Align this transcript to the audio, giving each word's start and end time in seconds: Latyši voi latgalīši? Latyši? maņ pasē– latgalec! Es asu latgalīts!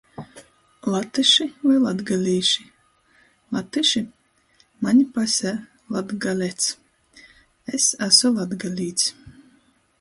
Latyši 0.93 1.45
voi 1.65 1.75
latgalīši? 1.83 2.65
Latyši? 3.57 4.03
maņ 4.87 5.03
pasē– 5.19 5.55
latgalec! 5.97 6.69
Es 7.81 7.93
asu 8.11 8.37
latgalīts! 8.41 9.11